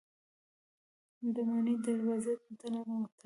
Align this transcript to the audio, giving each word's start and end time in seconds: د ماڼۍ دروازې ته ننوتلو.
د 1.33 1.35
ماڼۍ 1.47 1.75
دروازې 1.85 2.33
ته 2.59 2.65
ننوتلو. 2.73 3.13